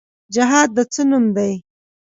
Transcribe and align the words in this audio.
جهاد 0.35 0.69
د 0.75 0.77
څه 0.93 1.01
نوم 1.09 1.25
دی؟ 1.35 1.53